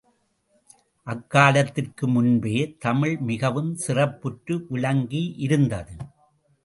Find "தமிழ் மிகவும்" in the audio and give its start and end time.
2.77-3.71